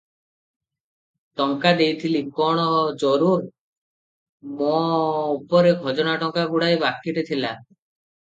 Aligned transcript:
"ଟଙ୍କା 1.41 1.73
ଦେଇଥିଲି 1.81 2.21
କଣ 2.39 2.63
ହଜୁର! 2.71 3.29
ମୋ 4.61 4.71
ଉପରେ 5.37 5.75
ଖଜଣା 5.83 6.17
ଟଙ୍କା 6.25 6.47
ଗୁଡ଼ାଏ 6.55 6.81
ବାକିରେ 6.87 7.25
ଥିଲା। 7.31 7.53